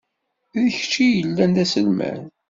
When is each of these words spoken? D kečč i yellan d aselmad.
D 0.61 0.63
kečč 0.75 0.93
i 1.05 1.07
yellan 1.09 1.51
d 1.55 1.57
aselmad. 1.63 2.21